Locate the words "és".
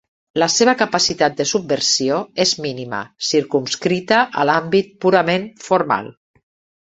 2.45-2.53